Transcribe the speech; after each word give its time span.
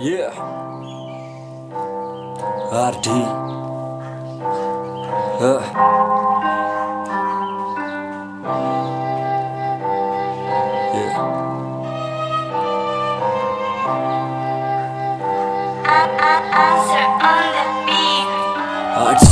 Yeah. 0.00 0.30
RD. 2.72 3.06
Uh. 5.40 5.60
Yeah. 10.94 11.44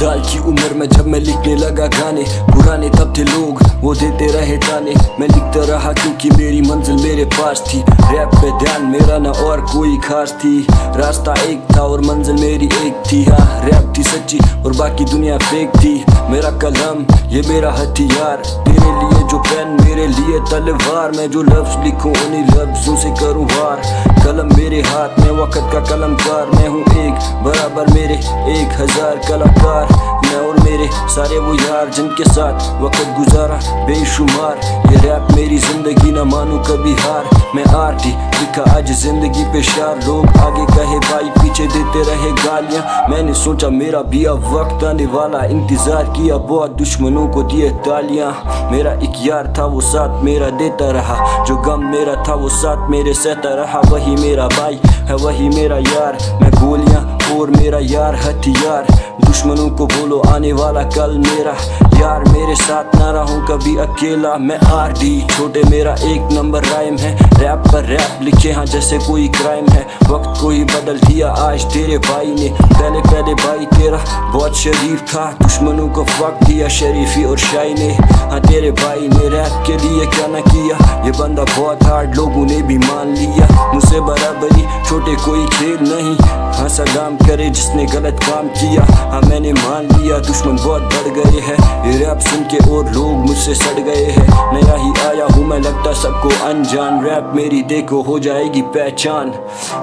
سال 0.02 0.20
کی 0.30 0.38
عمر 0.38 0.74
میں 0.74 0.86
جب 0.86 1.06
میں 1.06 1.20
لکھنے 1.20 1.54
لگا 1.54 1.86
گانے، 1.86 2.22
پرانے 2.46 2.88
تب 2.88 3.14
تھے 3.14 3.24
لوگ، 3.24 3.64
وہ 3.82 3.94
دیتے 4.00 4.26
رہے 4.32 4.56
تانے۔ 4.70 4.92
میں 5.18 5.28
لکھتا 5.28 5.60
رہا 5.68 5.92
کیونکہ 5.92 6.30
میری 6.36 6.60
منزل 6.60 6.92
میرے 6.92 7.24
پاس 7.24 7.62
تھی۔ 7.64 7.82
ریپ 7.88 8.42
پہ 8.42 8.48
دھیان 8.60 8.90
میرا 8.90 9.18
نہ 9.18 9.28
اور 9.28 9.58
کوئی 9.58 9.96
خاص 10.08 10.32
تھی۔ 10.32 10.62
راستہ 10.98 11.30
ایک 11.42 11.58
تھا 11.68 11.82
اور 11.82 11.98
منزل 11.98 12.32
میری 12.32 12.68
ایک 12.82 13.04
تھی۔ 13.04 13.24
ہاں 13.28 13.64
ریپ 13.64 13.94
تھی 13.94 14.02
سچی 14.02 14.38
اور 14.64 14.72
باقی 14.76 15.04
دنیا 15.04 15.38
فیک 15.50 15.80
تھی۔ 15.80 16.02
میرا 16.28 16.50
قلم، 16.50 17.02
یہ 17.28 17.42
میرا 17.48 17.82
ہتھیار۔ 17.82 18.68
میرے 18.68 18.90
لیے 19.00 19.22
جو 19.30 19.38
پین 19.38 19.76
میرے 19.84 20.06
لیے 20.06 20.38
تلوار۔ 20.50 21.10
میں 21.16 21.26
جو 21.26 21.42
لفظ 21.42 21.76
لکھوں، 21.84 22.14
انہیں 22.26 22.46
لفظوں 22.46 22.96
سے 22.96 23.08
کروں 23.20 23.44
وار۔ 23.44 23.76
قلم 24.24 24.48
میرے 24.56 24.80
ہاتھ 24.80 25.20
میں، 25.20 25.30
وقت 25.30 25.72
کا 25.72 25.78
قلم 25.80 26.14
کار 26.14 26.56
میں 26.60 26.68
ہوں 26.68 26.82
ایک، 26.96 27.34
برابر 27.42 27.84
میرے 27.94 28.14
ایک 28.46 28.80
ہزار 28.80 29.14
کلاکار۔ 29.28 29.91
میں 30.00 30.46
اور 30.46 30.54
میرے 30.64 30.86
سارے 31.08 31.38
وہ 31.38 31.54
یار 31.54 31.86
جن 31.86 32.08
کے 32.16 32.24
ساتھ 32.24 32.82
وقت 32.82 33.18
گزارا 33.18 33.58
بے 33.86 33.94
شمار 34.16 34.56
یہ 34.90 34.98
ریپ 35.02 35.34
میری 35.34 35.58
زندگی 35.58 36.10
نہ 36.10 36.22
مانو 36.22 36.58
کبھی 36.58 36.92
ہار۔ 36.92 37.34
میں 37.54 37.64
آرٹی 37.74 38.12
لکھا، 38.42 38.62
آج 38.76 38.92
زندگی 38.92 39.44
پہ 39.52 39.60
شار، 39.62 40.06
لوگ 40.06 40.38
آگے 40.38 40.66
کہے 40.74 40.98
بھائی 41.10 41.30
پیچھے 41.56 41.66
دیتے 41.74 41.98
رہے 41.98 42.30
گالیاں۔ 42.30 43.10
میں 43.10 43.22
نے 43.22 43.32
سوچا 43.32 43.68
میرا 43.68 44.02
بھی 44.02 44.26
اب 44.26 44.54
وقت 44.54 44.84
آنے 44.84 45.06
والا 45.12 45.38
انتظار 45.38 46.04
کیا، 46.12 46.36
بہت 46.36 46.80
دشمنوں 46.80 47.28
کو 47.28 47.42
دیے 47.42 47.70
تالیاں۔ 47.84 48.30
میرا 48.70 48.90
ایک 48.90 49.10
یار 49.16 49.44
تھا، 49.44 49.64
وہ 49.64 49.80
ساتھ 49.80 50.24
میرا 50.24 50.48
دیتا 50.58 50.92
رہا۔ 50.92 51.44
جو 51.46 51.56
غم 51.56 51.90
میرا 51.90 52.22
تھا، 52.22 52.34
وہ 52.34 52.48
ساتھ 52.48 52.90
میرے 52.90 53.12
سہتا 53.12 53.56
رہا۔ 53.56 53.80
وہی 53.90 54.16
میرا 54.20 54.48
بھائی 54.48 54.76
ہے، 55.08 55.14
وہی 55.14 55.48
میرا 55.48 55.76
یار۔ 55.76 56.42
میں 56.42 56.50
گولیاں 56.62 57.34
اور 57.34 57.48
میرا 57.48 57.78
یار 57.80 58.14
ہتھیار۔ 58.14 58.82
دشمنوں 59.30 59.70
کو 59.76 59.86
بولو، 59.86 60.22
آنے 60.34 60.52
والا 60.52 60.82
کل 60.82 61.18
میرا 61.18 61.52
یار 61.98 62.20
میرے 62.20 62.54
ساتھ 62.54 62.96
نہ 62.96 63.10
رہوں، 63.10 63.46
کبھی 63.46 63.80
اکیلا 63.80 64.36
میں 64.36 64.58
آر 64.72 64.90
ڈی 64.98 65.20
چھوٹے 65.36 65.62
میرا 65.70 65.94
ایک 66.00 66.32
نمبر 66.32 66.62
رائم 66.74 66.96
ہے۔ 66.98 67.16
ریپ 67.40 67.72
پر 67.72 67.82
ریپ 67.82 68.22
لکھے 68.22 68.52
ہاں 68.52 68.64
جیسے 68.64 68.98
کوئی 69.06 69.28
کرائم 69.28 69.64
ہے۔ 69.74 69.82
وقت 70.08 70.40
کو 70.40 70.48
ہی 70.48 70.64
بدل 70.64 70.98
دیا، 71.08 71.34
آج 71.38 71.64
تیرے 71.72 71.98
بھائی 71.98 72.28
نے۔ 72.28 72.48
پہلے 72.78 72.98
پہلے 73.10 73.34
بھائی 73.34 73.66
تیرا 73.76 73.96
بہت 74.32 74.54
شریف 74.54 75.10
تھا۔ 75.10 75.30
دشمنوں 75.46 75.88
کو 75.88 76.04
فق 76.04 76.48
دیا، 76.48 76.68
شریفی 76.68 77.24
اور 77.24 77.36
شائی 77.36 77.74
نے۔ 77.74 77.96
ہاں 78.30 78.38
تیرے 78.48 78.70
بھائی 78.70 79.06
نے 79.06 79.28
ریپ 79.28 79.66
کے 79.66 79.76
لیے 79.82 80.06
کیا 80.16 80.26
نہ 80.26 80.50
کیا؟ 80.52 81.06
یہ 81.06 81.12
بندہ 81.18 81.44
بہت 81.56 81.82
ہارڈ 81.82 82.16
لوگوں 82.16 82.46
نے 82.46 82.62
بھی 82.62 82.78
مان 82.78 83.14
لیا۔ 83.18 83.74
مجھ 83.74 83.84
سے 83.84 84.00
برابری 84.00 84.61
چھوٹے 84.92 85.14
کوئی 85.24 85.46
کھیل 85.50 85.76
نہیں۔ 85.80 86.14
ہاں 86.58 86.68
سلام 86.68 87.16
کرے 87.28 87.48
جس 87.48 87.70
نے 87.74 87.86
غلط 87.92 88.20
کام 88.26 88.48
کیا۔ 88.48 89.10
ہاں 89.12 89.20
میں 89.28 89.40
نے 89.40 89.52
مان 89.52 89.88
لیا، 89.98 90.18
دشمن 90.18 90.56
بہت 90.56 90.82
بڑھ 90.82 91.08
گئے 91.14 91.40
ہیں۔ 91.48 91.88
یہ 91.88 91.98
ریپ 91.98 92.20
سن 92.20 92.42
کے 92.50 92.56
اور 92.56 92.84
لوگ 92.94 93.30
مجھ 93.30 93.38
سے 93.38 93.54
سڑ 93.54 93.80
گئے 93.84 94.12
ہیں۔ 94.18 94.52
نیا 94.52 94.76
ہی 94.76 95.08
آیا 95.08 95.26
ہوں 95.36 95.44
میں، 95.44 95.58
لگتا 95.58 95.94
سب 95.94 96.22
کو 96.22 96.28
انجان۔ 96.42 97.04
ریپ 97.04 97.34
میری 97.34 97.62
دیکھو، 97.62 98.02
ہو 98.06 98.18
جائے 98.18 98.44
گی 98.44 98.62
پہچان۔ 98.62 99.30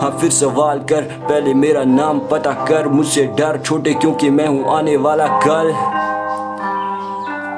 ہاں 0.01 0.11
پھر 0.19 0.29
سوال 0.29 0.79
کر، 0.79 1.01
پہلے 1.27 1.53
میرا 1.53 1.83
نام 1.85 2.19
پتا 2.19 2.51
کر۔ 2.51 2.85
مجھ 2.85 3.07
سے 3.07 3.25
ڈر 3.25 3.57
چھوٹے، 3.57 3.93
کیونکہ 3.93 4.29
میں 4.29 4.47
ہوں 4.47 4.63
آنے 4.67 4.97
والا 4.97 5.25
کل۔ 5.43 5.71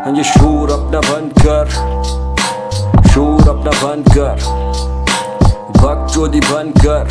ہاں 0.05 0.11
جی، 0.11 0.17
یہ 0.17 0.23
شور 0.23 0.69
اپنا 0.69 0.99
بند 0.99 1.43
کر۔ 1.43 1.65
شور 3.13 3.49
اپنا 3.49 3.71
بند 3.81 4.15
کر۔ 4.15 4.35
بک 5.81 6.13
چودی 6.13 6.39
بند 6.51 6.71
کر۔ 6.83 7.03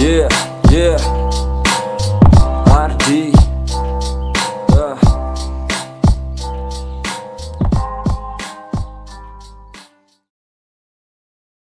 Yeah, 0.00 0.28
yeah 0.70 1.19